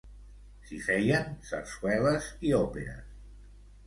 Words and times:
S'hi 0.69 0.77
feien 0.85 1.29
sarsueles 1.49 2.31
i 2.49 2.55
òperes. 2.61 3.13